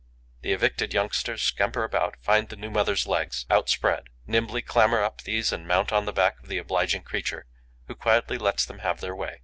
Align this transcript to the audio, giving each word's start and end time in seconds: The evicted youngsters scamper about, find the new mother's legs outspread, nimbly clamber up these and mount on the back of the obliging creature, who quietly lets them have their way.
The 0.41 0.51
evicted 0.51 0.95
youngsters 0.95 1.43
scamper 1.43 1.83
about, 1.83 2.15
find 2.23 2.49
the 2.49 2.55
new 2.55 2.71
mother's 2.71 3.05
legs 3.05 3.45
outspread, 3.51 4.05
nimbly 4.25 4.63
clamber 4.63 5.03
up 5.03 5.21
these 5.21 5.51
and 5.51 5.67
mount 5.67 5.91
on 5.93 6.05
the 6.05 6.11
back 6.11 6.39
of 6.39 6.47
the 6.47 6.57
obliging 6.57 7.03
creature, 7.03 7.45
who 7.87 7.93
quietly 7.93 8.39
lets 8.39 8.65
them 8.65 8.79
have 8.79 8.99
their 8.99 9.15
way. 9.15 9.37